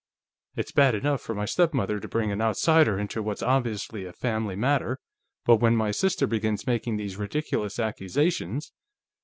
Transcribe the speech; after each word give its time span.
It's 0.55 0.71
bad 0.71 0.95
enough 0.95 1.21
for 1.21 1.35
my 1.35 1.45
stepmother 1.45 1.99
to 1.99 2.07
bring 2.07 2.31
an 2.31 2.41
outsider 2.41 2.97
into 2.97 3.21
what's 3.21 3.43
obviously 3.43 4.03
a 4.05 4.11
family 4.13 4.55
matter, 4.55 4.97
but 5.45 5.57
when 5.57 5.75
my 5.75 5.91
sister 5.91 6.25
begins 6.25 6.65
making 6.65 6.97
these 6.97 7.17
ridiculous 7.17 7.77
accusations 7.77 8.71